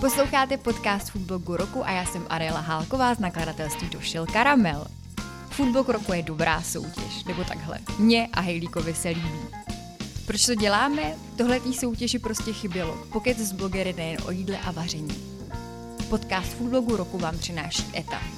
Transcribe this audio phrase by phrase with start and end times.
[0.00, 4.86] Posloucháte podcast Foodblogu roku a já jsem Ariela Hálková z nakladatelství Došil Karamel.
[5.50, 7.78] Foodblog roku je dobrá soutěž, nebo takhle.
[7.98, 9.40] Mně a Hejlíkovi se líbí.
[10.26, 11.14] Proč to děláme?
[11.36, 12.98] Tohle tý soutěži prostě chybělo.
[13.12, 15.38] Pokud z blogery nejen o jídle a vaření.
[16.08, 18.37] Podcast Foodblogu roku vám přináší ETA.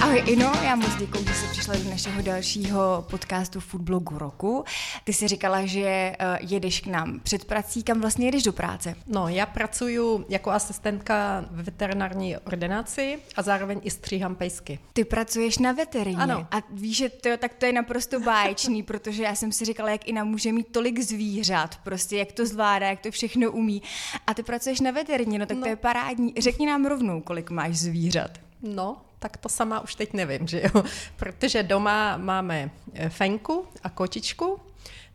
[0.00, 4.64] Ahoj Ino, já moc děkuji, že jsi přišla do našeho dalšího podcastu Foodblogu roku.
[5.04, 8.94] Ty jsi říkala, že uh, jedeš k nám před prací, kam vlastně jedeš do práce?
[9.06, 14.78] No, já pracuji jako asistentka v veterinární ordinaci a zároveň i stříhám pejsky.
[14.92, 16.22] Ty pracuješ na veterině.
[16.22, 16.46] Ano.
[16.50, 20.08] A víš, že to, tak to je naprosto báječný, protože já jsem si říkala, jak
[20.08, 23.82] Ina může mít tolik zvířat, prostě jak to zvládá, jak to všechno umí.
[24.26, 25.62] A ty pracuješ na veterině, no tak no.
[25.62, 26.34] to je parádní.
[26.38, 28.30] Řekni nám rovnou, kolik máš zvířat.
[28.62, 30.82] No, tak to sama už teď nevím, že jo.
[31.16, 34.60] Protože doma máme eh, fenku a kočičku,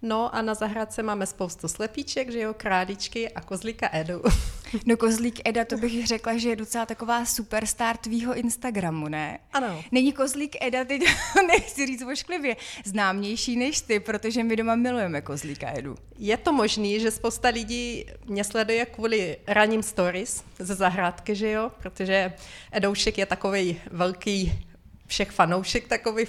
[0.05, 4.21] No a na zahrádce máme spoustu slepíček, že jo, krádičky a kozlíka Edu.
[4.85, 9.39] No kozlík Eda, to bych řekla, že je docela taková superstar tvýho Instagramu, ne?
[9.51, 9.83] Ano.
[9.91, 11.01] Není kozlík Eda, teď
[11.47, 15.95] nechci říct ošklivě, známější než ty, protože my doma milujeme kozlíka Edu.
[16.17, 21.71] Je to možný, že spousta lidí mě sleduje kvůli raním stories ze zahrádky, že jo,
[21.79, 22.33] protože
[22.71, 24.53] Edoušek je takový velký
[25.07, 26.25] všech fanoušek, takový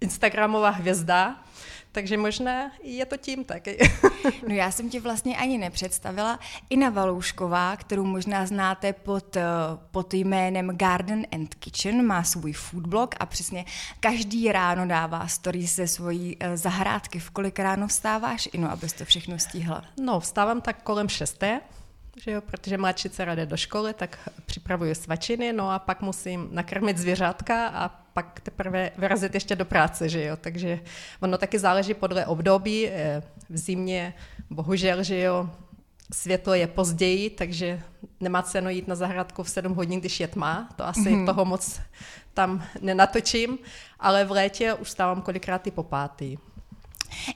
[0.00, 1.44] Instagramová hvězda,
[1.98, 3.78] takže možná je to tím taky.
[4.48, 6.38] no já jsem ti vlastně ani nepředstavila.
[6.70, 9.42] Ina Valoušková, kterou možná znáte pod, eh,
[9.90, 13.64] pod jménem Garden and Kitchen, má svůj foodblog a přesně
[14.00, 17.18] každý ráno dává story ze svojí eh, zahrádky.
[17.18, 19.84] V kolik ráno vstáváš, Ino, abys to všechno stihla?
[20.00, 21.60] No, vstávám tak kolem šesté,
[22.22, 26.48] že jo, protože mladší dcera jde do školy, tak připravuju svačiny, no a pak musím
[26.52, 30.80] nakrmit zvěřátka a pak teprve vyrazit ještě do práce, že jo, takže
[31.20, 34.14] ono taky záleží podle období, eh, v zimě
[34.50, 35.50] bohužel, že jo,
[36.12, 37.82] světlo je později, takže
[38.20, 41.26] nemá cenu jít na zahrádku v 7 hodin, když je tma, to asi mm-hmm.
[41.26, 41.80] toho moc
[42.34, 43.58] tam nenatočím,
[44.00, 46.36] ale v létě už stávám kolikrát i po pátý.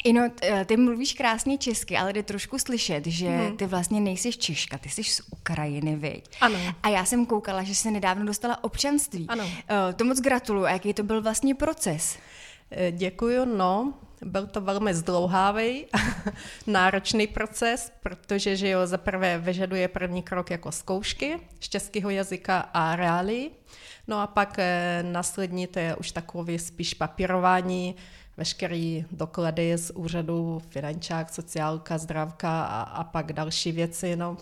[0.05, 0.31] Ino,
[0.67, 3.57] ty mluvíš krásně česky, ale jde trošku slyšet, že hmm.
[3.57, 6.29] ty vlastně nejsi Češka, ty jsi z Ukrajiny, viď?
[6.41, 6.59] Ano.
[6.83, 9.27] A já jsem koukala, že jsi nedávno dostala občanství.
[9.29, 9.45] Ano.
[9.45, 9.51] Uh,
[9.97, 10.67] to moc gratuluju.
[10.67, 12.19] A jaký to byl vlastně proces?
[12.71, 13.95] Eh, děkuju, no.
[14.25, 15.87] Byl to velmi zdlouhavý,
[16.67, 22.59] náročný proces, protože že jo, za prvé vyžaduje první krok jako zkoušky z českého jazyka
[22.59, 23.51] a reálí.
[24.09, 27.95] No a pak eh, následně to je už takové spíš papírování,
[28.37, 34.17] veškerý doklady z úřadu, finančák, sociálka, zdravka a, a pak další věci.
[34.17, 34.37] No,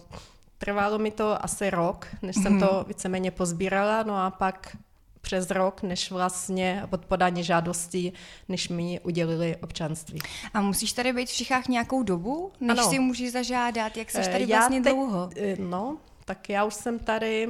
[0.58, 2.68] trvalo mi to asi rok, než jsem mm-hmm.
[2.68, 4.76] to víceméně pozbírala, no a pak
[5.20, 8.12] přes rok, než vlastně od podání žádostí,
[8.48, 10.20] než mi udělili občanství.
[10.54, 12.90] A musíš tady být v Čechách nějakou dobu, než ano.
[12.90, 13.96] si můžeš zažádat?
[13.96, 15.30] Jak jsi eh, tady já vlastně teď, dlouho?
[15.36, 17.48] Eh, no, tak já už jsem tady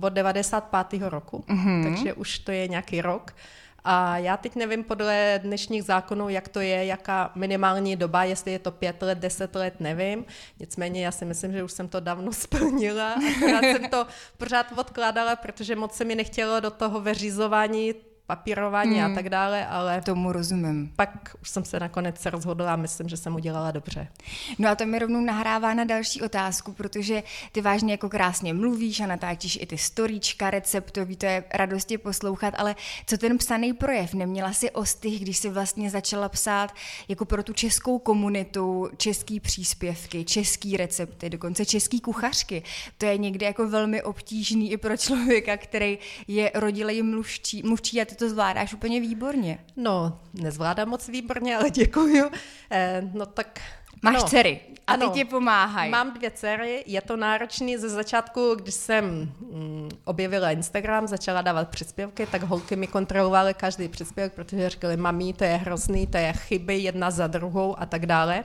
[0.00, 1.02] od 95.
[1.02, 1.84] roku, mm-hmm.
[1.84, 3.34] takže už to je nějaký rok.
[3.88, 8.58] A já teď nevím podle dnešních zákonů, jak to je, jaká minimální doba, jestli je
[8.58, 10.24] to pět let, deset let, nevím.
[10.60, 13.14] Nicméně já si myslím, že už jsem to dávno splnila.
[13.36, 17.94] Akorát jsem to pořád odkládala, protože moc se mi nechtělo do toho vyřizování
[18.26, 19.12] papírování hmm.
[19.12, 20.92] a tak dále, ale tomu rozumím.
[20.96, 24.08] Pak už jsem se nakonec rozhodla a myslím, že jsem udělala dobře.
[24.58, 27.22] No a to mi rovnou nahrává na další otázku, protože
[27.52, 32.54] ty vážně jako krásně mluvíš a natáčíš i ty storíčka receptový, to je radosti poslouchat,
[32.56, 32.76] ale
[33.06, 34.14] co ten psaný projev?
[34.14, 36.74] Neměla si ostych, když si vlastně začala psát
[37.08, 42.62] jako pro tu českou komunitu český příspěvky, český recepty, dokonce český kuchařky.
[42.98, 45.98] To je někdy jako velmi obtížný i pro člověka, který
[46.28, 49.58] je rodilej mluvčí, mluvčí a to zvládáš úplně výborně.
[49.76, 52.30] No, nezvládám moc výborně, ale děkuju.
[52.70, 53.60] Eh, no tak
[54.02, 55.90] Máš no, dcery a ano, ty ti pomáhají.
[55.90, 61.68] Mám dvě dcery, je to náročné ze začátku, když jsem mm, objevila Instagram, začala dávat
[61.68, 66.32] příspěvky, tak holky mi kontrolovaly každý příspěvek, protože říkali, mami, to je hrozný, to je
[66.32, 68.44] chyby jedna za druhou a tak dále.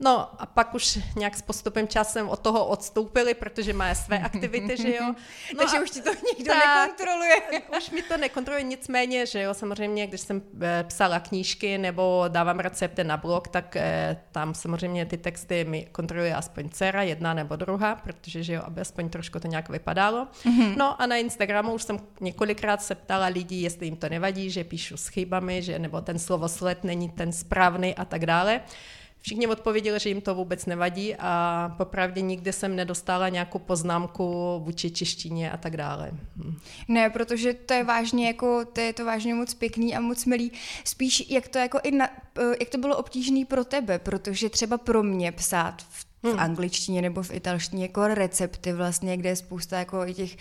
[0.00, 4.76] No a pak už nějak s postupem časem od toho odstoupili, protože má své aktivity,
[4.76, 5.04] že jo.
[5.54, 7.34] No Takže už ti to nikdo tak, nekontroluje.
[7.78, 12.58] už mi to nekontroluje, nicméně, že jo, samozřejmě, když jsem eh, psala knížky nebo dávám
[12.58, 17.56] recepty na blog, tak eh, tam samozřejmě ty texty mi kontroluje aspoň dcera, jedna nebo
[17.56, 20.28] druhá, protože, že jo, aby aspoň trošku to nějak vypadalo.
[20.44, 20.76] Mm-hmm.
[20.76, 24.64] No a na Instagramu už jsem několikrát se ptala lidí, jestli jim to nevadí, že
[24.64, 28.60] píšu s chybami, že nebo ten slovosled není ten správný a tak dále.
[29.20, 34.90] Všichni odpověděli, že jim to vůbec nevadí a popravdě nikdy jsem nedostala nějakou poznámku vůči
[34.90, 36.10] češtině a tak dále.
[36.36, 36.58] Hm.
[36.88, 40.52] Ne, protože to je vážně jako, to je to vážně moc pěkný a moc milý.
[40.84, 42.10] Spíš jak to jako i na,
[42.60, 46.40] jak to bylo obtížné pro tebe, protože třeba pro mě psát v v hmm.
[46.40, 50.36] angličtině nebo v italštině jako recepty vlastně, kde je spousta jako i těch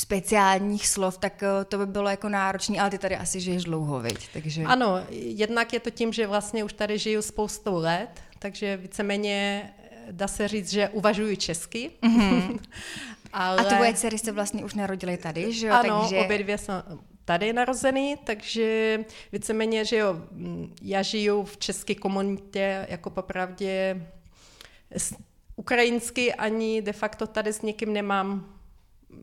[0.00, 4.00] speciálních slov, tak eh, to by bylo jako náročné, ale ty tady asi žiješ dlouho,
[4.00, 4.28] viď?
[4.32, 4.62] Takže...
[4.62, 8.08] Ano, jednak je to tím, že vlastně už tady žiju spoustu let,
[8.38, 11.90] takže víceméně eh, dá se říct, že uvažuji česky.
[12.02, 12.58] Mm-hmm.
[13.32, 13.60] ale...
[13.60, 15.74] A tvoje dcery se vlastně už narodily tady, že jo?
[15.74, 16.18] Ano, takže...
[16.18, 16.72] obě dvě jsou
[17.24, 18.98] tady narozený, takže
[19.32, 24.06] víceméně, že jo, mm, já žiju v české komunitě jako popravdě
[25.56, 28.59] ukrajinsky ani de facto tady s někým nemám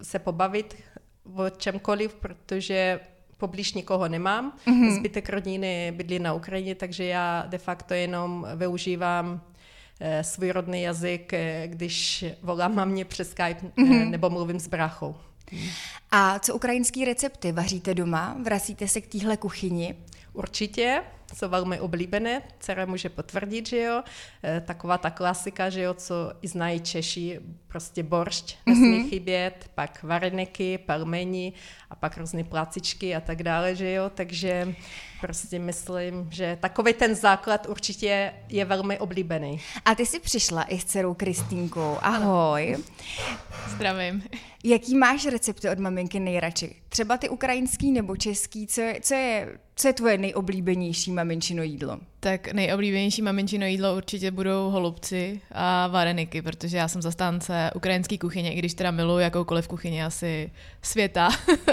[0.01, 0.75] se pobavit
[1.35, 2.99] o čemkoliv, protože
[3.37, 4.57] poblíž nikoho nemám.
[4.67, 4.95] Mm-hmm.
[4.95, 9.41] Zbytek rodiny bydlí na Ukrajině, takže já de facto jenom využívám
[9.99, 14.09] eh, svůj rodný jazyk, eh, když volám mamě přes Skype mm-hmm.
[14.09, 15.15] nebo mluvím s bráchou.
[16.11, 18.37] A co ukrajinský recepty vaříte doma?
[18.43, 19.95] Vracíte se k téhle kuchyni?
[20.33, 21.03] Určitě
[21.35, 24.03] jsou velmi oblíbené, dcera může potvrdit, že jo,
[24.43, 29.09] e, taková ta klasika, že jo, co i znají Češi, prostě boršť nesmí mm-hmm.
[29.09, 31.53] chybět, pak vareneky, pelmeni
[31.89, 34.75] a pak různé placičky a tak dále, že jo, takže
[35.21, 39.61] prostě myslím, že takový ten základ určitě je velmi oblíbený.
[39.85, 42.77] A ty jsi přišla i s dcerou Kristýnkou, ahoj.
[43.67, 44.23] Zdravím.
[44.63, 46.75] Jaký máš recepty od maminky nejradši?
[46.89, 51.99] Třeba ty ukrajinský nebo český, co je, co je, co je tvoje nejoblíbenější maminčino jídlo?
[52.19, 58.53] Tak nejoblíbenější maminčino jídlo určitě budou holubci a vareniky, protože já jsem zastánce ukrajinské kuchyně,
[58.53, 61.29] i když teda miluji jakoukoliv kuchyni asi světa,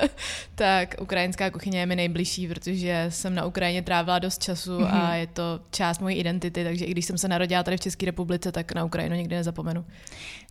[0.55, 4.94] tak ukrajinská kuchyně je mi nejbližší, protože jsem na Ukrajině trávila dost času mm-hmm.
[4.94, 5.14] a mhm.
[5.14, 8.52] je to část mojí identity, takže i když jsem se narodila tady v České republice,
[8.52, 9.84] tak na Ukrajinu nikdy nezapomenu.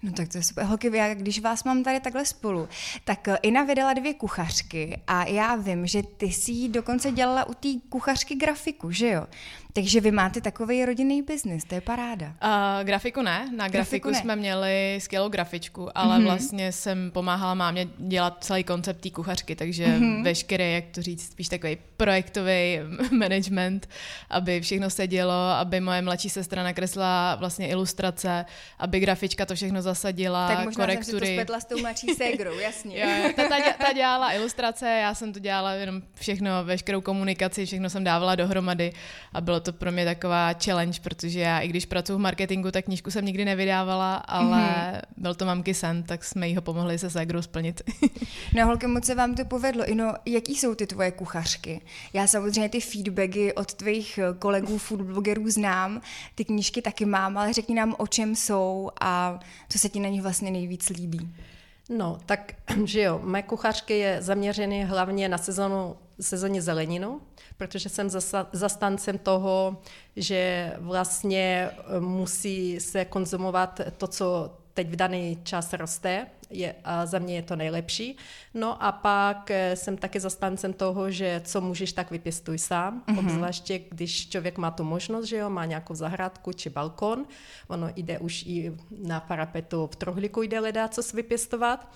[0.03, 0.65] No tak to je super.
[0.65, 2.69] Holky, já, když vás mám tady takhle spolu,
[3.03, 7.53] tak eh, Ina vydala dvě kuchařky a já vím, že ty si dokonce dělala u
[7.53, 9.25] té kuchařky grafiku, že jo?
[9.75, 12.27] Takže vy máte takový rodinný biznis, to je paráda.
[12.27, 14.19] Uh, grafiku ne, na grafiku, grafiku ne.
[14.19, 16.23] jsme měli skvělou grafičku, ale mm-hmm.
[16.23, 20.23] vlastně jsem pomáhala mámě dělat celý koncept té kuchařky, takže mm-hmm.
[20.23, 22.79] veškerý, jak to říct, spíš takový projektový
[23.11, 23.89] management,
[24.29, 28.45] aby všechno se dělo, aby moje mladší sestra nakresla vlastně ilustrace,
[28.79, 31.37] aby grafička to všechno zasadila, tak možná korektury.
[31.39, 32.99] Si to s tou mladší ségrou, jasně.
[32.99, 33.55] jo, ta, ta,
[33.85, 38.93] ta, dělala ilustrace, já jsem to dělala jenom všechno, veškerou komunikaci, všechno jsem dávala dohromady
[39.33, 42.85] a bylo to pro mě taková challenge, protože já, i když pracuji v marketingu, tak
[42.85, 45.01] knížku jsem nikdy nevydávala, ale mm-hmm.
[45.17, 47.81] byl to mamky sen, tak jsme jí ho pomohli se ségrou splnit.
[48.55, 49.85] no holky, moc se vám to povedlo.
[49.85, 51.81] Ino, jaký jsou ty tvoje kuchařky?
[52.13, 56.01] Já samozřejmě ty feedbacky od tvých kolegů foodblogerů znám,
[56.35, 59.39] ty knížky taky mám, ale řekni nám, o čem jsou a
[59.69, 61.33] co se ti na nich vlastně nejvíc líbí.
[61.89, 62.53] No, tak,
[62.85, 67.21] že jo, mé kuchařky je zaměřený hlavně na sezonu, sezóně zeleninu,
[67.57, 68.09] protože jsem
[68.51, 69.81] zastancem toho,
[70.15, 77.05] že vlastně eh, musí se konzumovat to, co teď v daný čas roste je, a
[77.05, 78.17] za mě je to nejlepší.
[78.53, 83.19] No a pak eh, jsem taky zastancem toho, že co můžeš, tak vypěstuj sám, mm-hmm.
[83.19, 87.25] obzvláště když člověk má tu možnost, že jo, má nějakou zahrádku či balkon,
[87.67, 91.93] ono jde už i na parapetu v trohlíku jde ledá co vypěstovat.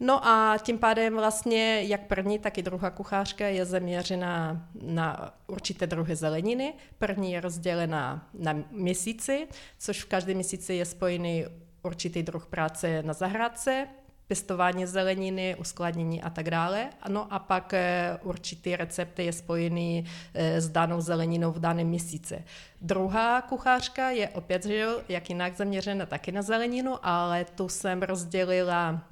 [0.00, 5.86] No a tím pádem vlastně jak první, tak i druhá kuchářka je zaměřena na určité
[5.86, 6.74] druhy zeleniny.
[6.98, 9.48] První je rozdělená na měsíci,
[9.78, 11.44] což v každém měsíci je spojený
[11.82, 13.86] určitý druh práce na zahrádce,
[14.26, 16.90] pěstování zeleniny, uskladnění a tak dále.
[17.08, 20.04] No a pak eh, určitý recept je spojený
[20.34, 22.44] eh, s danou zeleninou v daném měsíci.
[22.80, 24.66] Druhá kuchářka je opět,
[25.08, 29.02] jak jinak zaměřena taky na zeleninu, ale tu jsem rozdělila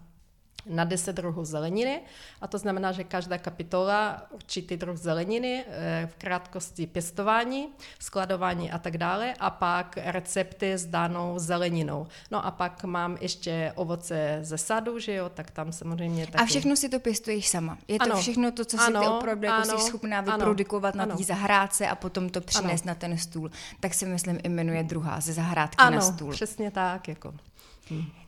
[0.69, 2.01] na 10 druhů zeleniny
[2.41, 8.79] a to znamená, že každá kapitola určitý druh zeleniny eh, v krátkosti pěstování, skladování a
[8.79, 12.07] tak dále a pak recepty s danou zeleninou.
[12.31, 16.45] No a pak mám ještě ovoce ze sadu, že jo, tak tam samozřejmě taky...
[16.45, 17.79] A všechno si to pěstuješ sama?
[17.89, 18.21] Je to ano.
[18.21, 21.25] všechno to, co si ano, ty opravdu jako ano, jsi schopná vyprodukovat ano, na té
[21.25, 22.89] zahrádce a potom to přinést ano.
[22.89, 23.51] na ten stůl.
[23.81, 26.33] Tak si myslím jmenuje druhá ze zahrádky ano, na stůl.
[26.33, 27.35] přesně tak, jako.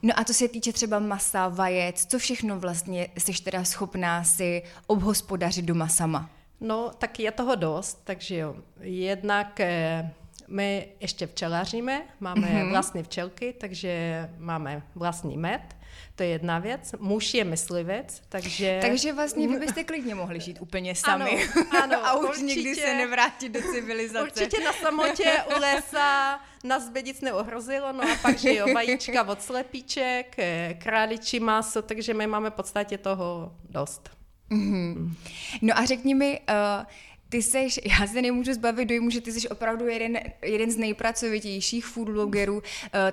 [0.03, 4.63] No a to se týče třeba masa, vajec, co všechno vlastně jsi teda schopná si
[4.87, 6.31] obhospodařit doma sama?
[6.61, 8.57] No, tak je toho dost, takže jo.
[8.81, 10.11] Jednak eh,
[10.49, 12.71] my ještě včelaříme, máme mm-hmm.
[12.71, 15.77] vlastní včelky, takže máme vlastní med,
[16.17, 16.95] to je jedna věc.
[16.99, 18.79] Muž je myslivec, takže...
[18.83, 21.45] Takže vlastně vy byste klidně mohli žít úplně sami.
[21.55, 24.23] Ano, ano A už určitě, nikdy se nevrátit do civilizace.
[24.23, 29.23] Určitě na samotě u lesa nás by nic neohrozilo, no a pak, že jo, vajíčka
[29.23, 34.11] od slepíček, eh, králičí maso, takže my máme v podstatě toho dost.
[34.51, 35.15] Mm-hmm.
[35.63, 36.87] No a řekni mi, uh,
[37.31, 41.87] ty seš, já se nemůžu zbavit dojmu, že ty jsi opravdu jeden, jeden z nejpracovitějších
[41.87, 42.63] foodblogerů, uh,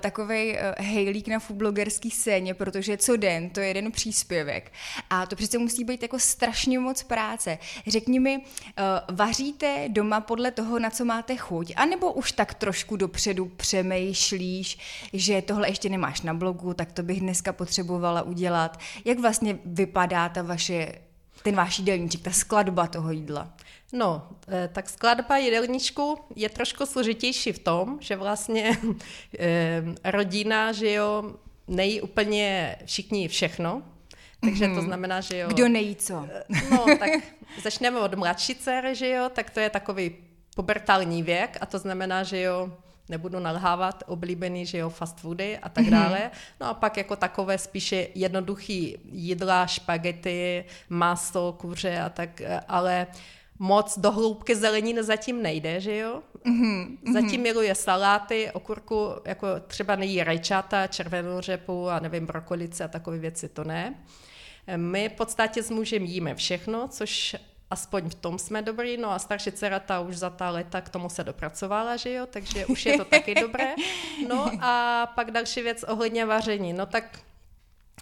[0.00, 4.72] takovej uh, hejlík na foodblogerský scéně, protože co den, to je jeden příspěvek.
[5.10, 7.58] A to přece musí být jako strašně moc práce.
[7.86, 12.96] Řekni mi, uh, vaříte doma podle toho, na co máte chuť, anebo už tak trošku
[12.96, 14.78] dopředu přemýšlíš,
[15.12, 18.80] že tohle ještě nemáš na blogu, tak to bych dneska potřebovala udělat.
[19.04, 20.92] Jak vlastně vypadá ta vaše
[21.42, 23.54] ten váš jídelníček, ta skladba toho jídla?
[23.92, 28.78] No, eh, tak skladba jídelníčku je trošku složitější v tom, že vlastně
[29.38, 31.34] eh, rodina, že jo,
[31.68, 33.82] nejí úplně všichni všechno,
[34.40, 34.84] takže to mhm.
[34.84, 35.48] znamená, že jo...
[35.48, 36.28] Kdo nejí co?
[36.32, 37.10] Eh, no, tak
[37.62, 40.16] začneme od mladší dcery, že jo, tak to je takový
[40.56, 42.72] pubertální věk a to znamená, že jo,
[43.08, 45.92] nebudu nalhávat, oblíbený, že jo, fast foody a tak mhm.
[45.92, 46.30] dále.
[46.60, 53.06] No a pak jako takové spíše jednoduchý jídla, špagety, maso, kuře a tak, ale
[53.58, 56.22] moc do hloubky zeleniny zatím nejde, že jo?
[56.46, 56.98] Mm-hmm.
[57.12, 63.18] Zatím miluje saláty, okurku, jako třeba nejí rajčata, červenou řepu a nevím, brokolice a takové
[63.18, 63.94] věci, to ne.
[64.76, 67.36] My v podstatě s mužem jíme všechno, což
[67.70, 70.88] aspoň v tom jsme dobrý, no a starší dcera ta už za ta leta k
[70.88, 73.74] tomu se dopracovala, že jo, takže už je to taky dobré.
[74.28, 77.18] No a pak další věc ohledně vaření, no tak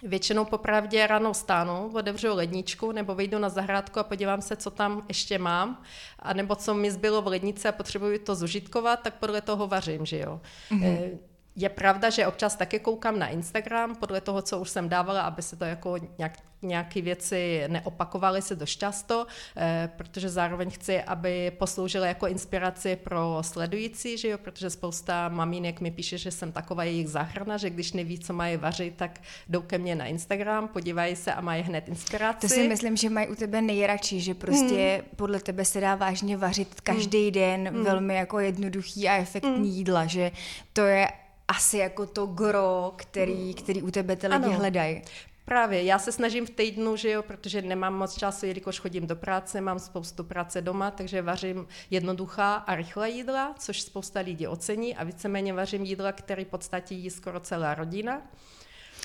[0.03, 5.05] Většinou popravdě ráno stánu, otevřu ledničku nebo vyjdu na zahrádku a podívám se, co tam
[5.09, 5.83] ještě mám,
[6.19, 10.07] a nebo co mi zbylo v lednici a potřebuji to zužitkovat, tak podle toho vařím,
[10.07, 10.41] že jo.
[10.71, 11.19] Mm-hmm.
[11.59, 15.43] Je pravda, že občas taky koukám na Instagram, podle toho, co už jsem dávala, aby
[15.43, 16.33] se to jako nějak,
[16.63, 23.39] nějaké věci neopakovaly se dost často, eh, protože zároveň chci, aby posloužily jako inspiraci pro
[23.41, 27.93] sledující, že jo, protože spousta mamínek mi píše, že jsem taková jejich záhrana, že když
[27.93, 31.89] neví, co mají vařit, tak jdou ke mně na Instagram, podívají se a mají hned
[31.89, 32.49] inspiraci.
[32.49, 35.17] To si myslím, že mají u tebe nejradši, že prostě hmm.
[35.17, 37.33] podle tebe se dá vážně vařit každý hmm.
[37.33, 37.85] den hmm.
[37.85, 39.65] velmi jako jednoduchý a efektní hmm.
[39.65, 40.33] jídla, že
[40.73, 41.09] to je
[41.49, 45.03] asi jako to gro, který, který u tebe ty lidi hledají.
[45.45, 49.17] Právě, já se snažím v týdnu, že jo, protože nemám moc času, jelikož chodím do
[49.17, 54.97] práce, mám spoustu práce doma, takže vařím jednoduchá a rychlá jídla, což spousta lidí ocení
[54.97, 58.23] a víceméně vařím jídla, které v podstatě jí skoro celá rodina.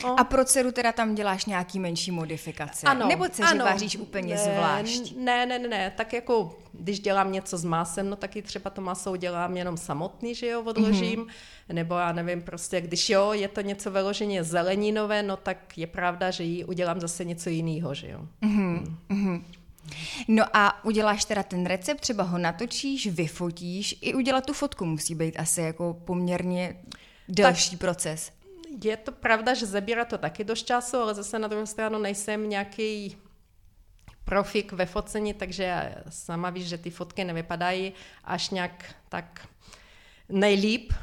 [0.03, 0.19] No.
[0.19, 2.87] A pro dceru teda tam děláš nějaký menší modifikace?
[2.87, 3.07] Ano.
[3.07, 3.65] Nebo dceři ano.
[3.65, 5.15] vaříš úplně ne, zvlášť?
[5.17, 8.81] Ne, ne, ne, ne, tak jako když dělám něco s másem, no taky třeba to
[8.81, 11.73] maso dělám jenom samotný, že jo, odložím, mm-hmm.
[11.73, 16.31] nebo já nevím, prostě když jo, je to něco vyloženě zeleninové, no tak je pravda,
[16.31, 18.19] že jí udělám zase něco jiného, že jo.
[18.41, 18.95] Mm-hmm.
[19.09, 19.45] Mm.
[20.27, 25.15] No a uděláš teda ten recept, třeba ho natočíš, vyfotíš, i udělat tu fotku musí
[25.15, 26.75] být asi jako poměrně
[27.29, 28.31] delší tak, proces
[28.83, 32.49] je to pravda, že zabírá to taky dost času, ale zase na druhou stranu nejsem
[32.49, 33.17] nějaký
[34.25, 39.47] profik ve focení, takže já sama víš, že ty fotky nevypadají až nějak tak
[40.29, 40.93] nejlíp.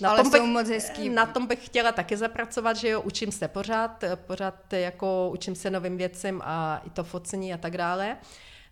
[0.00, 1.08] Na ale tom bych, moc hezký.
[1.08, 5.70] Na tom bych chtěla taky zapracovat, že jo, učím se pořád, pořád jako učím se
[5.70, 8.16] novým věcem a i to focení a tak dále.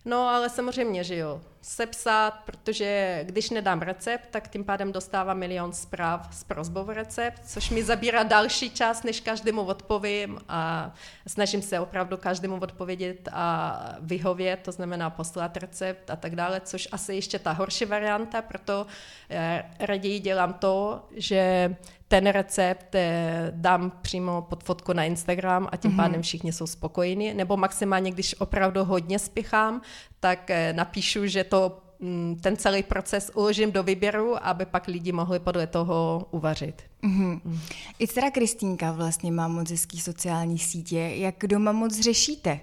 [0.07, 5.73] No ale samozřejmě, že jo, sepsat, protože když nedám recept, tak tím pádem dostávám milion
[5.73, 10.93] zpráv s prozbou recept, což mi zabírá další čas, než každému odpovím a
[11.27, 16.87] snažím se opravdu každému odpovědět a vyhovět, to znamená poslat recept a tak dále, což
[16.91, 18.87] asi ještě ta horší varianta, proto
[19.29, 21.75] eh, raději dělám to, že
[22.07, 25.95] ten recept eh, dám přímo pod fotku na Instagram a tím mm-hmm.
[25.95, 27.33] pádem všichni jsou spokojení.
[27.33, 29.81] Nebo maximálně, když opravdu hodně spěchám,
[30.19, 35.11] tak eh, napíšu, že to mm, ten celý proces uložím do výběru, aby pak lidi
[35.11, 36.81] mohli podle toho uvařit.
[37.03, 37.39] Mm-hmm.
[37.43, 37.59] Mm.
[37.99, 40.99] I dcera Kristýnka vlastně má moc hezký sociální sítě.
[40.99, 42.59] Jak doma moc řešíte?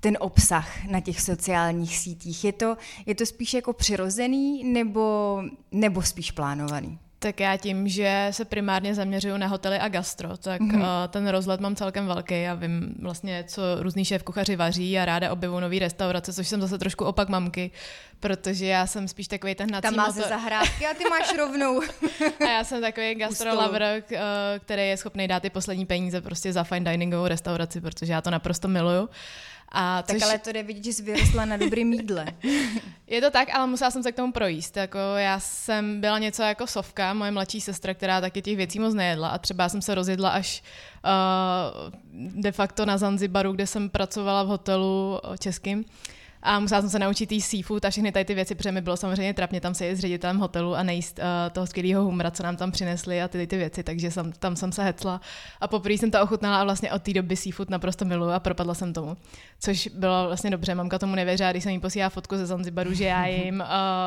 [0.00, 2.44] ten obsah na těch sociálních sítích?
[2.44, 2.76] Je to,
[3.06, 5.38] je to spíš jako přirozený nebo,
[5.72, 6.98] nebo spíš plánovaný?
[7.22, 10.80] Tak já tím, že se primárně zaměřuju na hotely a gastro, tak mm-hmm.
[10.80, 15.04] uh, ten rozhled mám celkem velký a vím vlastně, co různý šéf kuchaři vaří a
[15.04, 17.70] ráda objevu nový restaurace, což jsem zase trošku opak mamky,
[18.20, 20.28] protože já jsem spíš takový ten hnací Tam má motor.
[20.28, 21.80] zahrádky a ty máš rovnou.
[22.46, 24.18] a já jsem takový gastrolavr, uh,
[24.58, 28.30] který je schopný dát ty poslední peníze prostě za fine diningovou restauraci, protože já to
[28.30, 29.08] naprosto miluju.
[29.72, 30.22] A tak což...
[30.22, 32.26] ale to jde vidět, že jsi vyrostla na dobrým jídle.
[33.06, 34.76] je to tak, ale musela jsem se k tomu projíst.
[34.76, 38.94] Jako já jsem byla něco jako Sovka, moje mladší sestra, která taky těch věcí moc
[38.94, 40.62] nejedla a třeba jsem se rozjedla až
[41.04, 45.84] uh, de facto na Zanzibaru, kde jsem pracovala v hotelu českým
[46.42, 48.96] A musela jsem se naučit jí seafood a všechny tady ty věci, protože mi bylo
[48.96, 52.56] samozřejmě trapně tam se s ředitelem hotelu a nejíst uh, toho skvělého humra, co nám
[52.56, 55.20] tam přinesli a ty, ty věci, takže jsem, tam jsem se hecla.
[55.60, 58.74] A poprvé jsem to ochutnala a vlastně od té doby seafood naprosto miluju a propadla
[58.74, 59.16] jsem tomu.
[59.60, 63.04] Což bylo vlastně dobře, mamka tomu nevěřila, když jsem jí posílala fotku ze Zanzibaru, že
[63.04, 63.66] já jim uh,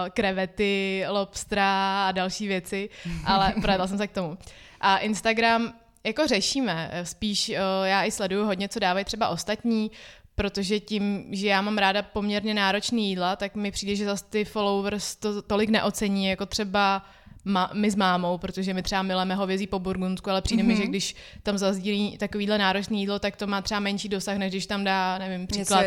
[0.10, 2.90] krevety, lobstra a další věci,
[3.26, 4.38] ale propadla jsem se k tomu.
[4.82, 5.74] A Instagram
[6.04, 9.92] jako řešíme, spíš uh, já i sleduju hodně, co dávají třeba ostatní,
[10.36, 14.46] protože tím, že já mám ráda poměrně náročný jídla, tak mi přijde, že zase ty
[14.46, 17.06] followers to tolik neocení, jako třeba
[17.46, 20.68] ma, my s mámou, protože my třeba mileme hovězí po burgundsku, ale přijde mm-hmm.
[20.68, 20.90] mi, že mhm.
[20.90, 24.84] když tam zazdílí takovýhle náročný jídlo, tak to má třeba menší dosah, než když tam
[24.84, 25.86] dá, nevím, příklad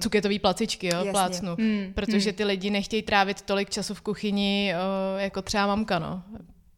[0.00, 1.10] cuketový placičky, jo, Jasně.
[1.10, 1.54] plácnu.
[1.58, 1.92] Mm.
[1.94, 4.74] Protože ty lidi nechtějí trávit tolik času v kuchyni,
[5.18, 6.22] jako třeba mamka, no.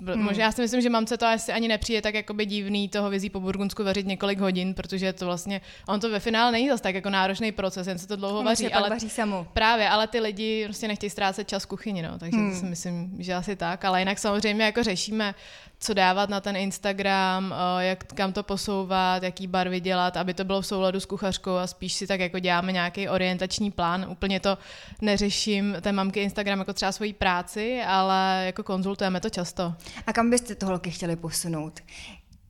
[0.00, 0.22] Hmm.
[0.22, 3.10] Možná já si myslím, že mamce to asi ani nepřijde tak jako by divný toho
[3.10, 6.82] vězí po Burgundsku vařit několik hodin, protože to vlastně, on to ve finále není zase
[6.82, 9.46] tak jako náročný proces, jen se to dlouho vaří, ale vaří samu.
[9.52, 12.50] právě, ale ty lidi prostě nechtějí ztrácet čas v kuchyni, no, takže hmm.
[12.50, 15.34] to si myslím, že asi tak, ale jinak samozřejmě jako řešíme
[15.80, 20.44] co dávat na ten Instagram, eh, jak kam to posouvat, jaký barvy dělat, aby to
[20.44, 24.06] bylo v souladu s kuchařkou a spíš si tak jako děláme nějaký orientační plán.
[24.10, 24.58] Úplně to
[25.02, 29.74] neřeším té mamky Instagram jako třeba svoji práci, ale jako konzultujeme to často.
[30.06, 31.80] A kam byste to holky chtěli posunout?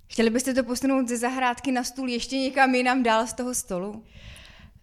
[0.07, 4.05] Chtěli byste to posunout ze zahrádky na stůl ještě někam jinam dál z toho stolu?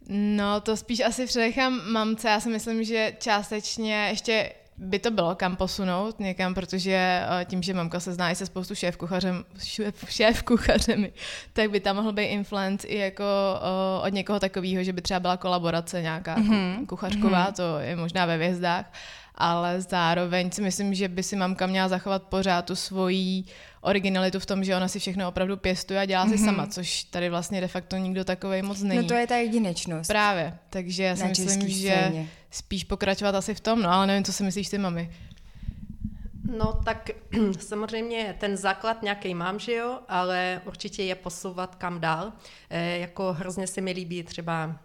[0.09, 2.29] No, to spíš asi předechám mamce.
[2.29, 7.63] Já si myslím, že částečně ještě by to bylo kam posunout někam, protože eh, tím,
[7.63, 11.13] že mamka se zná i se spoustu šéf, kuchařem, šéf, šéf kuchařemi,
[11.53, 15.19] tak by tam mohl být influence i jako uh, od někoho takového, že by třeba
[15.19, 16.85] byla kolaborace nějaká mm-hmm.
[16.85, 17.55] kuchařková, mm-hmm.
[17.55, 18.85] to je možná ve vězdách,
[19.35, 23.43] ale zároveň si myslím, že by si mamka měla zachovat pořád tu svoji
[23.81, 26.45] originalitu v tom, že ona si všechno opravdu pěstuje a dělá si mm-hmm.
[26.45, 29.01] sama, což tady vlastně de facto nikdo takový moc není.
[29.01, 30.07] No to je ta jedinečnost.
[30.07, 32.11] Právě, takže já si myslím, že
[32.51, 35.11] spíš pokračovat asi v tom, no ale nevím, co si myslíš ty, mami.
[36.57, 37.09] No tak
[37.59, 42.31] samozřejmě ten základ nějaký mám, že jo, ale určitě je posouvat kam dál.
[42.69, 44.75] E, jako hrozně se mi líbí třeba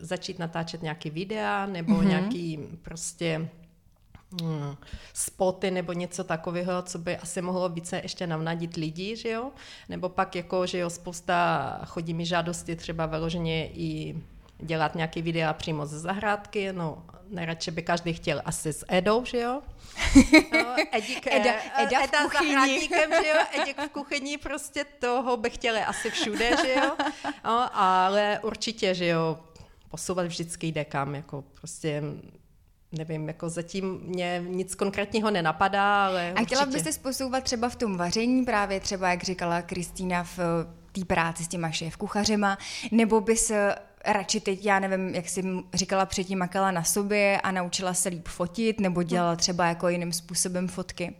[0.00, 2.06] začít natáčet nějaký videa nebo mm-hmm.
[2.06, 3.48] nějaký prostě
[5.12, 9.50] spoty nebo něco takového, co by asi mohlo více ještě navnadit lidi, že jo?
[9.88, 14.14] Nebo pak jako, že jo, spousta chodí mi žádosti třeba vyloženě i
[14.58, 19.40] dělat nějaký videa přímo ze zahrádky, no nejradši by každý chtěl asi s Edou, že
[19.40, 19.62] jo?
[20.52, 22.88] No, Edík, Eda, Eda, Eda v kuchyni.
[22.88, 23.62] že jo?
[23.62, 26.96] Edík v kuchyni, prostě toho by chtěli asi všude, že jo?
[27.44, 29.38] No, ale určitě, že jo,
[29.90, 32.02] posouvat vždycky jde kam, jako prostě
[32.94, 36.84] nevím, jako zatím mě nic konkrétního nenapadá, ale A chtěla určitě.
[36.84, 40.38] byste posouvat třeba v tom vaření, právě třeba, jak říkala Kristýna, v
[40.92, 42.58] té práci s těma šéf kuchařema,
[42.92, 43.52] nebo bys
[44.06, 48.28] radši teď, já nevím, jak jsi říkala předtím, makala na sobě a naučila se líp
[48.28, 51.14] fotit, nebo dělala třeba jako jiným způsobem fotky?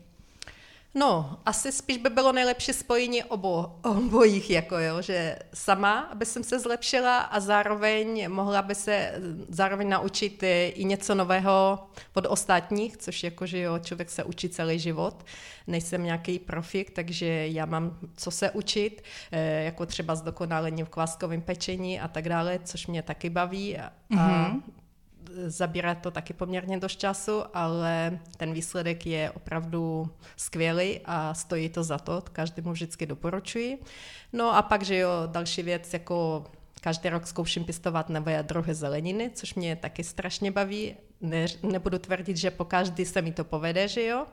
[0.97, 6.45] No, asi spíš by bylo nejlepší spojení obo, obojích, jako jo, že sama, aby jsem
[6.45, 9.13] se zlepšila a zároveň mohla by se
[9.49, 14.79] zároveň naučit i něco nového od ostatních, což jako, že jo, člověk se učí celý
[14.79, 15.25] život.
[15.67, 19.03] Nejsem nějaký profik, takže já mám co se učit,
[19.33, 23.79] eh, jako třeba zdokonalení v kváskovém pečení a tak dále, což mě taky baví.
[23.79, 24.63] A, mm-hmm
[25.47, 31.85] zabírá to taky poměrně dost času, ale ten výsledek je opravdu skvělý a stojí to
[31.85, 33.79] za to, každému vždycky doporučuji.
[34.33, 36.45] No a pak, že jo, další věc, jako
[36.81, 40.97] každý rok zkouším pěstovat nové druhy zeleniny, což mě taky strašně baví.
[41.21, 44.27] Ne, nebudu tvrdit, že po každý se mi to povede, že jo.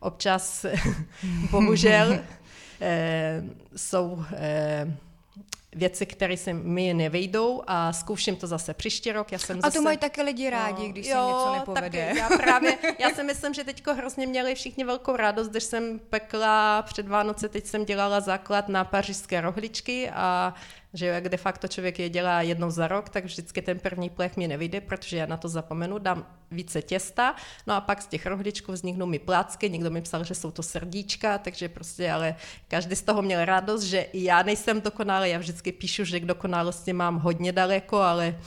[0.00, 0.66] Občas,
[1.50, 2.18] bohužel,
[2.80, 3.42] eh,
[3.76, 4.96] jsou eh,
[5.74, 9.32] věci, které se mi nevejdou a zkouším to zase příští rok.
[9.32, 9.78] Já jsem a zase...
[9.78, 12.06] to mají taky lidi rádi, no, když se jo, něco nepovede.
[12.06, 15.98] Taky, já právě, já si myslím, že teďko hrozně měli všichni velkou radost, když jsem
[15.98, 20.54] pekla před Vánoce, teď jsem dělala základ na pařížské rohličky a
[20.94, 24.36] že jak de facto člověk je dělá jednou za rok, tak vždycky ten první plech
[24.36, 27.34] mi nevyjde, protože já na to zapomenu, dám více těsta,
[27.66, 30.62] no a pak z těch rohličků vzniknou mi plácky, někdo mi psal, že jsou to
[30.62, 32.34] srdíčka, takže prostě, ale
[32.68, 36.24] každý z toho měl radost, že i já nejsem dokonalý, já vždycky píšu, že k
[36.24, 38.38] dokonalosti mám hodně daleko, ale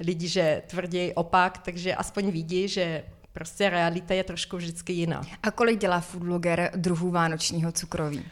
[0.00, 5.22] lidi, že tvrdí opak, takže aspoň vidí, že prostě realita je trošku vždycky jiná.
[5.42, 8.24] A kolik dělá foodbloger druhů vánočního cukroví?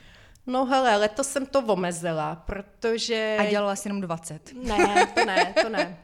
[0.51, 3.37] No hele, letos jsem to omezila, protože...
[3.41, 4.53] A dělala jsi jenom 20.
[4.55, 5.99] Ne, to ne, to ne.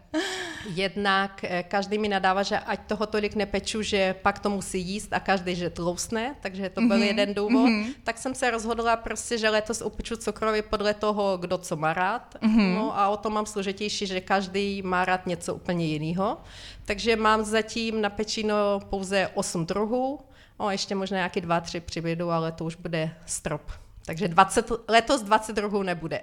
[0.75, 5.13] Jednak eh, každý mi nadává, že ať toho tolik nepeču, že pak to musí jíst
[5.13, 7.03] a každý, že tlousne, takže to byl mm-hmm.
[7.07, 7.69] jeden důvod.
[7.69, 7.95] Mm-hmm.
[8.05, 12.35] Tak jsem se rozhodla prostě, že letos upeču cukroví podle toho, kdo co má rád.
[12.35, 12.75] Mm-hmm.
[12.75, 16.39] No a o to mám složitější, že každý má rád něco úplně jiného.
[16.85, 20.21] Takže mám zatím na pečino pouze 8 druhů,
[20.57, 23.86] o, ještě možná nějaký dva, tři přibědu, ale to už bude strop.
[24.07, 26.21] Takže 20, letos 20 druhů nebude.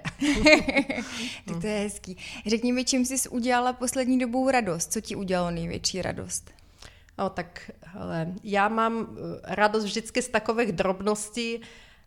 [1.46, 2.16] tak to je hezký.
[2.46, 4.92] Řekni mi, čím jsi udělala poslední dobou radost?
[4.92, 6.50] Co ti udělalo největší radost?
[7.18, 11.60] No tak hele, já mám eh, radost vždycky z takových drobností.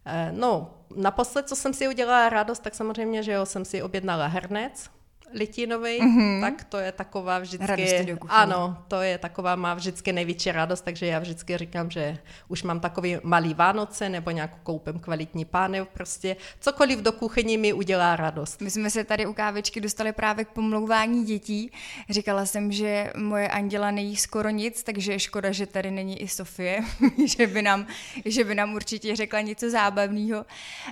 [0.06, 4.28] Eh, no, naposled, co jsem si udělala radost, tak samozřejmě, že jo, jsem si objednala
[4.28, 4.90] hrnec,
[5.34, 6.42] litinový, mm-hmm.
[6.42, 8.18] tak to je taková vždycky...
[8.30, 12.80] Ano, to je taková, má vždycky největší radost, takže já vždycky říkám, že už mám
[12.80, 18.62] takový malý Vánoce, nebo nějakou koupím kvalitní pánev, prostě cokoliv do kuchyni mi udělá radost.
[18.62, 21.72] My jsme se tady u kávičky dostali právě k pomlouvání dětí.
[22.10, 26.28] Říkala jsem, že moje Anděla nejí skoro nic, takže je škoda, že tady není i
[26.28, 26.82] Sofie,
[27.26, 27.88] že, by nám,
[28.26, 30.46] že by nám určitě řekla něco zábavného.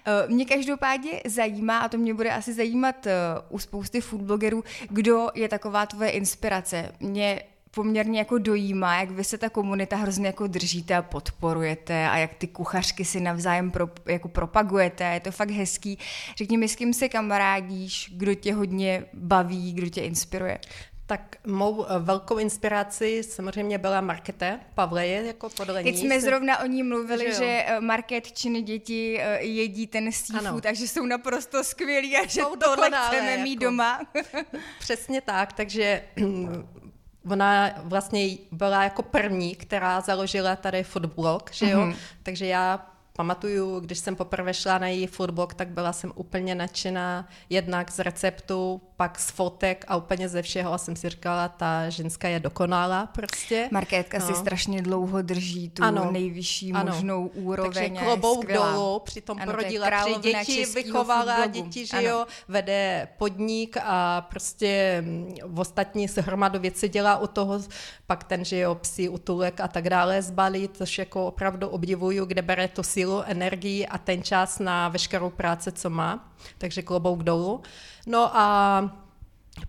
[0.06, 3.13] Eh, mě každopádně zajímá, a to mě bude asi zajímat eh,
[3.50, 6.91] u spousty food blogerů, kdo je taková tvoje inspirace.
[6.99, 7.41] Mě
[7.75, 12.33] poměrně jako dojímá, jak vy se ta komunita hrozně jako držíte a podporujete a jak
[12.33, 15.99] ty kuchařky si navzájem pro, jako propagujete, je to fakt hezký.
[16.38, 20.59] Řekni mi, s kým se kamarádíš, kdo tě hodně baví, kdo tě inspiruje.
[21.08, 26.65] Tak mou eh, velkou inspirací samozřejmě byla Markete Pavleje, jako podle Teď jsme zrovna o
[26.65, 32.18] ní mluvili, že, že eh, Marketčiny děti eh, jedí ten seafood, takže jsou naprosto skvělí
[32.18, 34.02] a že jsou tohle chceme jako, mít doma.
[34.80, 36.04] Přesně tak, takže
[37.32, 41.80] ona vlastně byla jako první, která založila tady foodblog, že jo?
[41.80, 41.96] Mm-hmm.
[42.24, 47.28] Takže já pamatuju, když jsem poprvé šla na její foodblog, tak byla jsem úplně nadšená
[47.50, 51.89] jednak z receptu, pak z fotek a úplně ze všeho a jsem si říkala, ta
[51.89, 53.69] ženská je dokonalá prostě.
[53.71, 54.27] Markétka no.
[54.27, 56.12] si strašně dlouho drží tu ano.
[56.12, 56.91] nejvyšší ano.
[56.91, 57.73] možnou úroveň.
[57.73, 62.08] Takže klobouk dolů, přitom ano, porodila tři děti, vychovala děti, že ano.
[62.08, 67.60] jo, vede podnik a prostě mm, v ostatní se hromadu věci dělá u toho,
[68.08, 72.41] pak ten, že jo, psi, utulek a tak dále zbalí, což jako opravdu obdivuju, kde
[72.41, 76.35] bere to sílu, energii a ten čas na veškerou práci, co má.
[76.58, 77.62] Takže klobouk dolů.
[78.08, 78.89] No a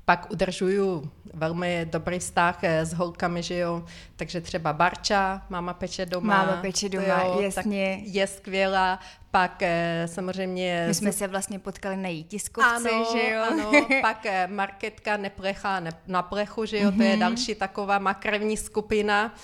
[0.05, 3.85] pak udržuju velmi dobrý vztah eh, s holkami, že jo,
[4.17, 6.45] takže třeba Barča, máma peče doma.
[6.45, 8.01] Máma peče doma, jo, jasně.
[8.03, 8.99] je skvělá,
[9.31, 10.85] pak eh, samozřejmě...
[10.89, 13.43] My jsme se vlastně potkali na její tiskovce, ano, že jo?
[13.51, 16.97] Ano, pak eh, marketka Neplechá na plechu, že jo, mm-hmm.
[16.97, 17.21] to je mhm.
[17.21, 19.35] další taková makrevní skupina,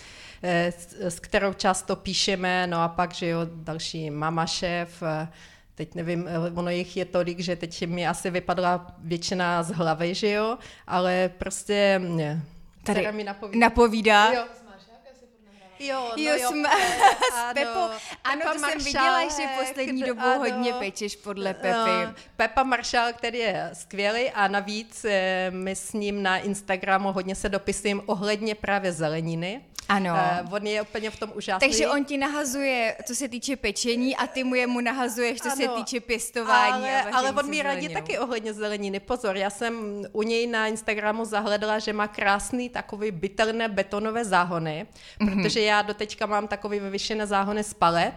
[0.43, 5.03] s, s kterou často píšeme, no a pak, že jo, další mama šéf,
[5.75, 10.31] teď nevím, ono jich je tolik, že teď mi asi vypadla většina z hlavy, že
[10.31, 12.43] jo, ale prostě mě,
[12.85, 13.61] Tady mi napovídá.
[13.61, 14.33] napovídá.
[14.33, 14.45] Jo.
[15.79, 16.69] Jo, no jo, jo jsme,
[17.33, 17.81] s Pepou.
[18.25, 22.07] Ano, Pepa to Maršálek, jsem viděla, že poslední dobou ano, hodně pečeš podle Pepy.
[22.07, 27.35] Uh, Pepa Maršál, který je skvělý a navíc eh, my s ním na Instagramu hodně
[27.35, 29.61] se dopisujeme ohledně právě zeleniny.
[29.93, 30.15] Ano.
[30.45, 31.69] Uh, on je úplně v tom úžasný.
[31.69, 35.57] Takže on ti nahazuje, co se týče pečení a ty mu jemu nahazuješ, co ano,
[35.57, 36.91] se týče pěstování.
[36.91, 39.01] Ale, ale on mi radí taky ohledně zeleniny.
[39.01, 44.87] Pozor, já jsem u něj na Instagramu zahledala, že má krásný takový bytelné betonové záhony,
[45.21, 45.43] mm-hmm.
[45.43, 48.15] protože já doteďka mám takový vyvyšené záhony z palet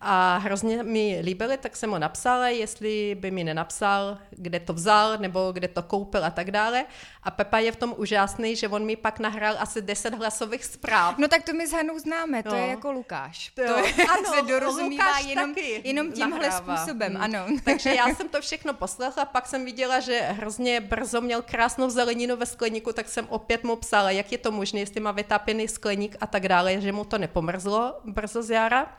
[0.00, 5.18] a hrozně mi líbily, tak jsem mu napsala, jestli by mi nenapsal, kde to vzal,
[5.18, 6.86] nebo kde to koupil a tak dále.
[7.22, 11.18] A Pepa je v tom úžasný, že on mi pak nahrál asi 10 hlasových zpráv.
[11.18, 12.56] No tak to my s Hanou známe, to no.
[12.56, 13.50] je jako Lukáš.
[13.54, 13.74] To, to
[14.12, 16.76] ano, se dorozumívá jenom, jenom tímhle nahrává.
[16.76, 17.22] způsobem, hmm.
[17.22, 17.46] ano.
[17.64, 22.36] Takže já jsem to všechno poslechla, pak jsem viděla, že hrozně brzo měl krásnou zeleninu
[22.36, 26.16] ve skleníku, tak jsem opět mu psala, jak je to možné, jestli má vytápěný skleník
[26.20, 28.96] a tak dále, že mu to nepomrzlo brzo z jara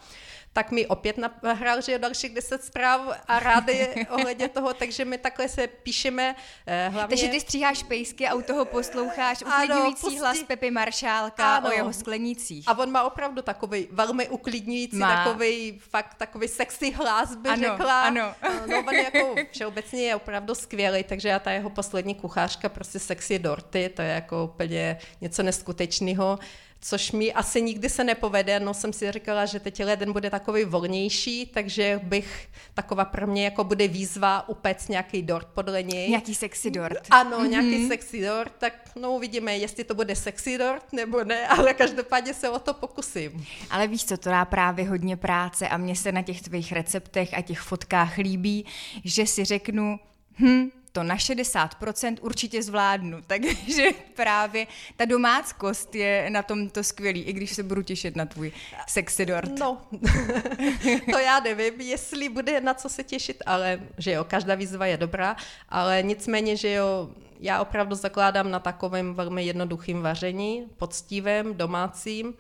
[0.53, 5.17] tak mi opět nahrál, že je dalších deset zpráv a rády ohledně toho, takže my
[5.17, 6.35] takhle se píšeme
[6.67, 7.07] eh, hlavně...
[7.07, 10.19] Takže ty stříháš pejsky a u toho posloucháš uklidňující pustí...
[10.19, 11.69] hlas Pepy Maršálka ano.
[11.69, 12.63] o jeho sklenících.
[12.67, 15.23] A on má opravdu takový velmi uklidňující, má.
[15.23, 18.01] takový fakt takový sexy hlas, by ano, řekla.
[18.01, 18.35] Ano.
[18.67, 23.39] No, on jako všeobecně je opravdu skvělý, takže já ta jeho poslední kuchářka, prostě sexy
[23.39, 26.39] dorty, to je jako úplně něco neskutečného
[26.81, 30.63] což mi asi nikdy se nepovede, no jsem si říkala, že teď leden bude takový
[30.63, 36.09] volnější, takže bych taková pro mě jako bude výzva upec nějaký dort podle něj.
[36.09, 37.07] Nějaký sexy dort.
[37.09, 37.49] Ano, mm-hmm.
[37.49, 42.33] nějaký sexy dort, tak no uvidíme, jestli to bude sexy dort nebo ne, ale každopádně
[42.33, 43.45] se o to pokusím.
[43.69, 47.33] Ale víš co, to dá právě hodně práce a mně se na těch tvých receptech
[47.33, 48.65] a těch fotkách líbí,
[49.03, 49.99] že si řeknu,
[50.39, 53.21] hm, to na 60% určitě zvládnu.
[53.27, 53.83] Takže
[54.15, 58.51] právě ta domáckost je na tomto skvělý, i když se budu těšit na tvůj
[58.87, 59.59] sexy dort.
[59.59, 59.81] No,
[61.11, 64.97] to já nevím, jestli bude na co se těšit, ale že jo, každá výzva je
[64.97, 65.35] dobrá,
[65.69, 72.33] ale nicméně, že jo, já opravdu zakládám na takovém velmi jednoduchým vaření, poctivém, domácím,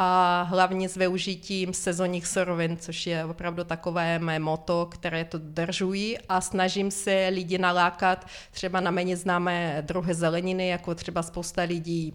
[0.00, 6.18] a hlavně s využitím sezónních surovin, což je opravdu takové mé moto, které to držují.
[6.28, 12.14] A snažím se lidi nalákat třeba na méně známé druhy zeleniny, jako třeba spousta lidí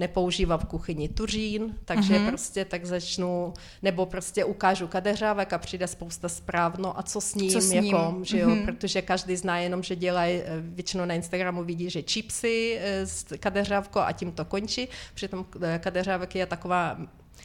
[0.00, 2.28] nepoužívá v kuchyni tuřín, takže mm-hmm.
[2.28, 7.34] prostě tak začnu, nebo prostě ukážu kadeřávek a přijde spousta zpráv, no a co s
[7.34, 7.84] ním, co s ním?
[7.84, 8.64] jako, že jo, mm-hmm.
[8.64, 13.24] protože každý zná jenom, že dělají, eh, většinou na Instagramu vidí, že čipsy eh, s
[13.40, 16.98] kadeřávkou a tím to končí, přitom eh, kadeřávek je taková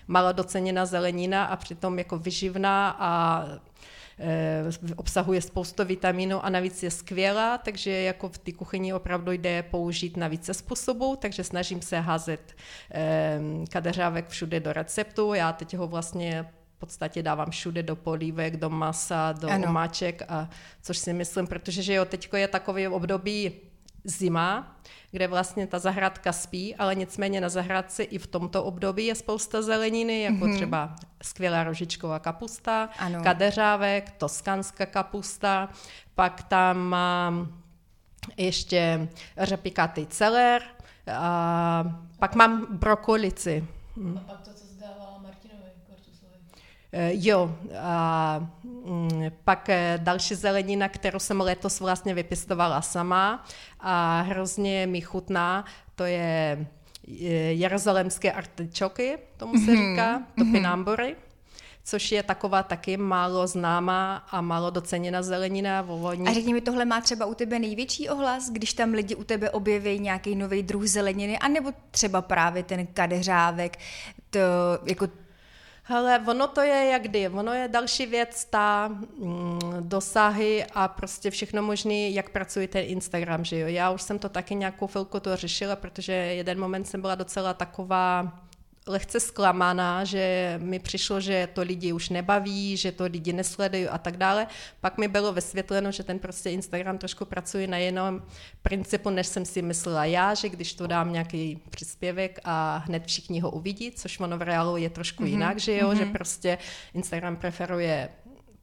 [0.07, 3.59] malo doceněná zelenina a přitom jako vyživná a Eh,
[4.95, 10.17] obsahuje spoustu vitaminů a navíc je skvělá, takže jako v té kuchyni opravdu jde použít
[10.17, 12.55] na více způsobů, takže snažím se házet
[12.91, 13.39] eh,
[13.71, 15.33] kadeřávek všude do receptu.
[15.33, 19.67] Já teď ho vlastně v podstatě dávám všude do polívek, do masa, do ano.
[19.67, 20.49] omáček, a
[20.81, 23.51] což si myslím, protože že jo, teď je takový období
[24.05, 24.77] zima,
[25.11, 29.61] kde vlastně ta zahradka spí, ale nicméně na zahradce i v tomto období je spousta
[29.61, 30.55] zeleniny, jako mm-hmm.
[30.55, 33.23] třeba skvělá rožičková kapusta, ano.
[33.23, 35.69] kadeřávek, toskanská kapusta,
[36.15, 37.61] pak tam mám
[38.37, 40.61] ještě řepikatý celer,
[41.13, 41.83] a
[42.19, 43.67] pak mám brokolici.
[44.17, 44.64] A pak to, co
[47.11, 53.45] jo, a mm, pak eh, další zelenina, kterou jsem letos vlastně vypěstovala sama
[53.79, 56.67] a hrozně mi chutná, to je
[57.07, 61.03] eh, jeruzalemské artičoky, tomu se mhm, říká, topinambory.
[61.03, 61.25] Mm-hmm
[61.87, 66.27] což je taková taky málo známá a málo doceněná zelenina volovní.
[66.27, 69.49] A řekni mi, tohle má třeba u tebe největší ohlas, když tam lidi u tebe
[69.49, 73.77] objeví nějaký nový druh zeleniny, anebo třeba právě ten kadeřávek,
[74.29, 74.39] to
[74.85, 75.07] jako
[75.87, 81.31] Hele, ono to je jak kdy, ono je další věc, ta mm, dosahy a prostě
[81.31, 83.67] všechno možné, jak pracuje ten Instagram, že jo.
[83.67, 87.53] Já už jsem to taky nějakou chvilku to řešila, protože jeden moment jsem byla docela
[87.53, 88.33] taková
[88.87, 93.97] lehce zklamaná, že mi přišlo, že to lidi už nebaví, že to lidi nesledují a
[93.97, 94.47] tak dále.
[94.81, 98.21] Pak mi bylo vysvětleno, že ten prostě Instagram trošku pracuje na jenom
[98.61, 103.39] principu, než jsem si myslela já, že když to dám nějaký příspěvek a hned všichni
[103.39, 105.27] ho uvidí, což ono v reálu je trošku mm-hmm.
[105.27, 105.97] jinak, že jo, mm-hmm.
[105.97, 106.57] že prostě
[106.93, 108.09] Instagram preferuje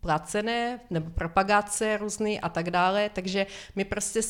[0.00, 4.20] placené nebo propagace různý a tak dále, takže mi prostě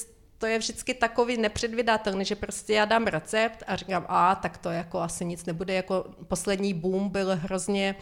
[0.42, 4.70] to je vždycky takový nepředvydatelný, že prostě já dám recept a říkám, a tak to
[4.70, 7.94] jako asi nic nebude, jako poslední boom byl hrozně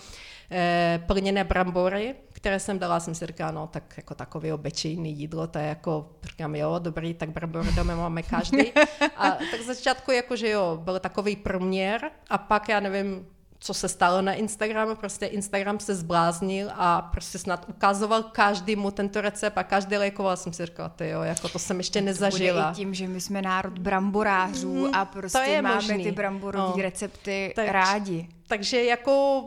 [0.50, 5.46] eh, plněné brambory, které jsem dala, jsem si říkala, no tak jako takový obyčejný jídlo,
[5.46, 8.72] to je jako, říkám, jo, dobrý, tak brambory doma máme každý.
[9.16, 13.26] A tak začátku jako, že jo, byl takový průměr a pak já nevím,
[13.60, 19.20] co se stalo na Instagramu, prostě Instagram se zbláznil a prostě snad ukazoval každému tento
[19.20, 22.62] recept a každý lajkoval, jsem si říkala, ty jo, jako to jsem ještě nezažila.
[22.62, 26.04] To bude i tím, že my jsme národ bramborářů mm, a prostě máme možný.
[26.04, 26.82] ty bramborové no.
[26.82, 28.28] recepty tak, rádi.
[28.46, 29.44] Takže jako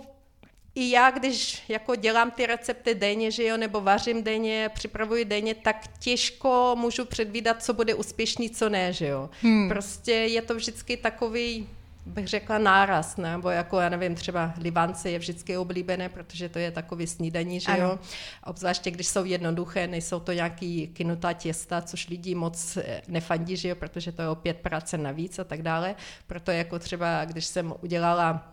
[0.76, 5.56] i já, když jako dělám ty recepty denně, že jo, nebo vařím denně, připravuji denně,
[5.56, 9.30] tak těžko můžu předvídat, co bude úspěšný, co ne, že jo.
[9.42, 9.70] Hmm.
[9.70, 11.68] Prostě je to vždycky takový
[12.06, 16.72] bych řekla náraz, nebo jako, já nevím, třeba Libance je vždycky oblíbené, protože to je
[16.72, 18.00] takový snídaní, že jo.
[18.46, 23.70] Obzvláště, když jsou jednoduché, nejsou to nějaký kynutá těsta, což lidi moc eh, nefandí, že
[23.70, 25.96] jo, protože to je opět práce navíc a tak dále.
[26.28, 28.53] Proto jako třeba, když jsem udělala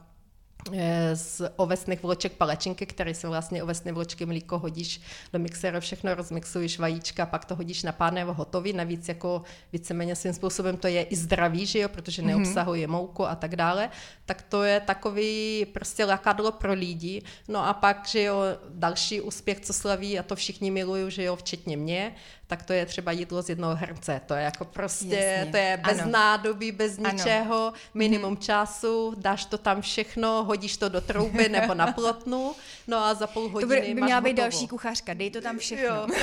[1.15, 5.01] z ovesných vloček palačinky, které jsou vlastně ovesné vločky, mlíko hodíš
[5.33, 9.43] do mixéru, všechno rozmixuješ, vajíčka, pak to hodíš na pánevo hotový, navíc jako
[9.73, 12.31] víceméně svým způsobem to je i zdravý, že jo, protože mhm.
[12.31, 13.91] neobsahuje mouku a tak dále,
[14.27, 17.23] tak to je takový prostě lakadlo pro lidi.
[17.49, 21.37] No a pak, že jo, další úspěch, co slaví, a to všichni milují, že jo,
[21.37, 22.15] včetně mě,
[22.51, 24.21] tak to je třeba jídlo z jednoho hrnce.
[24.27, 25.51] To je jako prostě, Jasně.
[25.51, 26.11] to je bez ano.
[26.11, 27.73] nádoby, bez ničeho, ano.
[27.95, 28.37] minimum mm.
[28.37, 32.53] času, dáš to tam všechno, hodíš to do trouby nebo na plotnu,
[32.87, 35.59] no a za půl hodiny To by, by měla být další kuchařka, dej to tam
[35.59, 35.87] všechno.
[35.87, 36.07] Jo.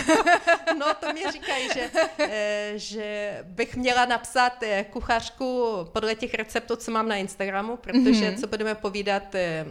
[0.80, 6.76] No to mi říkají, že, eh, že bych měla napsat eh, kuchařku podle těch receptů,
[6.76, 8.40] co mám na Instagramu, protože mm-hmm.
[8.40, 9.66] co budeme povídat, eh,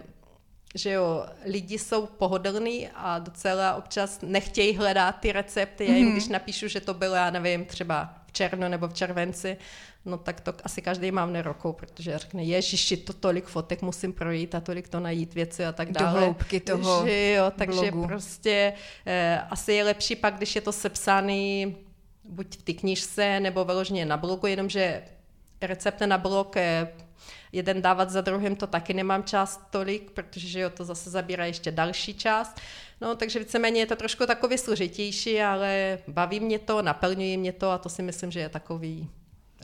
[0.77, 5.85] že jo, lidi jsou pohodlní a docela občas nechtějí hledat ty recepty.
[5.85, 6.13] Já jim, mm-hmm.
[6.13, 9.57] když napíšu, že to bylo, já nevím, třeba v červnu nebo v červenci,
[10.05, 14.55] no tak to asi každý mám nerokou, protože řekne, ježiši, to tolik fotek musím projít
[14.55, 16.13] a tolik to najít věci a tak dále.
[16.13, 18.07] Do hloubky toho že jo, takže blogu.
[18.07, 18.73] prostě
[19.07, 21.77] eh, asi je lepší pak, když je to sepsaný
[22.25, 25.03] buď v té knižce nebo vyloženě na blogu, jenomže
[25.61, 26.89] recepty na blog eh,
[27.53, 31.47] jeden dávat za druhým, to taky nemám čas tolik, protože že jo, to zase zabírá
[31.47, 32.55] ještě další čas.
[33.01, 37.71] No, takže víceméně je to trošku takový složitější, ale baví mě to, naplňuje mě to
[37.71, 39.11] a to si myslím, že je takový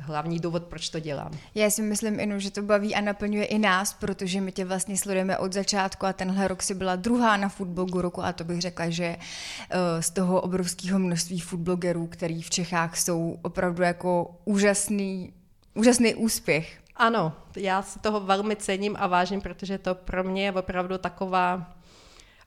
[0.00, 1.30] hlavní důvod, proč to dělám.
[1.54, 4.98] Já si myslím, Inu, že to baví a naplňuje i nás, protože my tě vlastně
[4.98, 8.60] sledujeme od začátku a tenhle rok si byla druhá na Footblogu roku a to bych
[8.60, 15.32] řekla, že eh, z toho obrovského množství footblogerů, který v Čechách jsou opravdu jako úžasný,
[15.74, 16.81] úžasný úspěch.
[16.96, 21.72] Ano, já si toho velmi cením a vážím, protože to pro mě je opravdu taková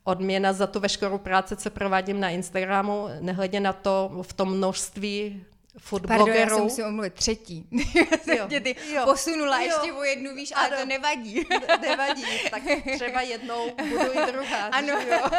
[0.04, 5.46] odměna za tu veškerou práci, co provádím na Instagramu, nehledě na to v tom množství
[5.78, 6.52] food Pardon, blogerů.
[6.52, 7.66] já jsem si omluvit třetí.
[8.38, 8.48] jo.
[8.50, 9.02] Tě ty jo.
[9.06, 9.66] posunula jo.
[9.66, 10.78] ještě o jednu, víš, ale ano.
[10.78, 11.48] to nevadí.
[11.82, 12.62] nevadí, tak
[12.96, 14.66] třeba jednou budu i druhá.
[14.72, 14.94] Ano.
[15.10, 15.20] Jo?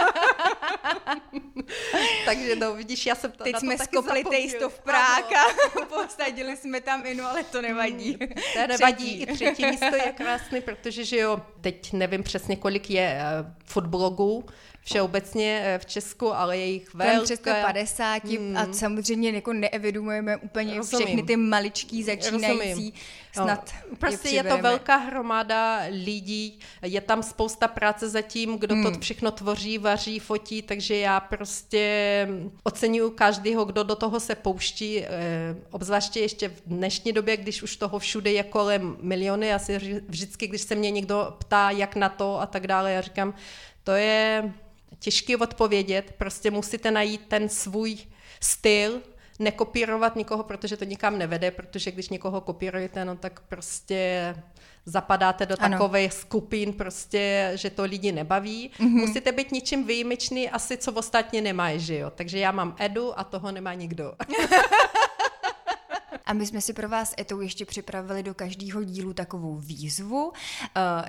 [2.25, 4.68] Takže no, vidíš, já jsem to Teď na to jsme skopli zapomněl.
[4.68, 5.44] v Prague a
[5.88, 8.16] posadili jsme tam inu, ale to nevadí.
[8.20, 9.22] Mm, to nevadí, třetí.
[9.22, 14.44] i třetí místo je krásný, protože že jo, teď nevím přesně, kolik je uh, foodblogů,
[14.87, 17.25] všeobecně eh, v Česku, ale je jich velké.
[17.25, 18.57] přes 50 hmm.
[18.57, 21.07] a samozřejmě jako neevidujeme úplně Rozumím.
[21.07, 22.68] všechny ty maličký začínající.
[22.68, 22.92] Rozumím.
[23.33, 28.59] Snad no, prostě je, je to velká hromada lidí, je tam spousta práce za tím,
[28.59, 28.85] kdo hmm.
[28.85, 32.29] to všechno tvoří, vaří, fotí, takže já prostě
[32.62, 35.09] oceňuju každého, kdo do toho se pouští, eh,
[35.70, 40.46] obzvláště ještě v dnešní době, když už toho všude je kolem miliony, já si vždycky,
[40.46, 43.35] když se mě někdo ptá, jak na to a tak dále, já říkám,
[43.85, 44.53] to je
[45.07, 47.99] těžké odpovědět, prostě musíte najít ten svůj
[48.40, 49.03] styl,
[49.38, 54.35] nekopírovat nikoho, protože to nikam nevede, protože když někoho kopírujete, no tak prostě
[54.87, 58.71] zapadáte do takových skupin, prostě, že to lidi nebaví.
[58.79, 59.07] Mm-hmm.
[59.07, 62.11] Musíte být ničím výjimečný, asi co ostatně nemají, že jo.
[62.11, 64.12] Takže já mám Edu a toho nemá nikdo.
[66.27, 70.27] A my jsme si pro vás Etou ještě připravili do každého dílu takovou výzvu.
[70.27, 70.33] Uh,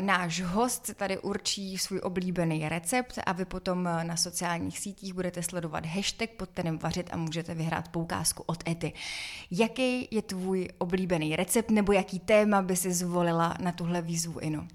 [0.01, 5.85] náš host tady určí svůj oblíbený recept a vy potom na sociálních sítích budete sledovat
[5.85, 8.93] hashtag pod kterým vařit a můžete vyhrát poukázku od Ety.
[9.51, 14.67] Jaký je tvůj oblíbený recept nebo jaký téma by si zvolila na tuhle výzvu Inu?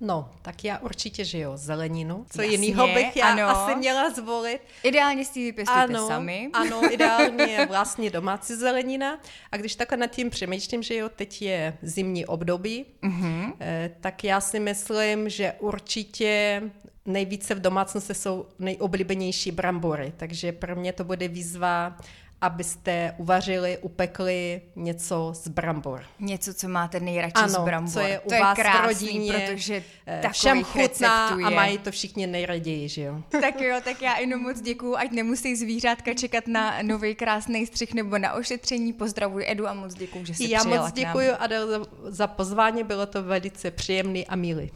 [0.00, 2.26] No, tak já určitě, že jo, zeleninu.
[2.30, 3.48] Co jiného bych já ano.
[3.48, 4.60] asi měla zvolit.
[4.82, 6.50] Ideálně si ji vypěstujete ano, sami.
[6.52, 9.18] Ano, ideálně vlastně domácí zelenina.
[9.52, 13.52] A když takhle nad tím přemýšlím, že jo, teď je zimní období, uh-huh.
[14.00, 16.62] tak já si myslím, že určitě
[17.06, 20.12] nejvíce v domácnosti jsou nejoblíbenější brambory.
[20.16, 21.96] Takže pro mě to bude výzva
[22.44, 26.02] abyste uvařili, upekli něco z brambor.
[26.20, 27.92] Něco, co máte nejradši ano, z brambor.
[27.92, 31.78] co je u to vás je krásný, v rodině, protože eh, všem chutná a mají
[31.78, 33.22] to všichni nejraději, že jo?
[33.40, 37.94] Tak jo, tak já jenom moc děkuju, ať nemusí zvířátka čekat na nový krásný střih
[37.94, 38.92] nebo na ošetření.
[38.92, 43.06] Pozdravuji Edu a moc děkuju, že jsi Já moc děkuji Adel za, za pozvání, bylo
[43.06, 44.70] to velice příjemný a milý.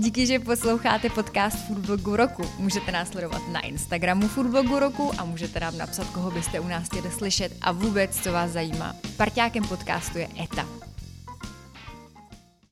[0.00, 2.42] Díky, že posloucháte podcast Foodblogu roku.
[2.58, 6.86] Můžete nás sledovat na Instagramu Foodblogu roku a můžete nám napsat, koho byste u nás
[6.86, 8.94] chtěli slyšet a vůbec, co vás zajímá.
[9.16, 10.87] Parťákem podcastu je ETA.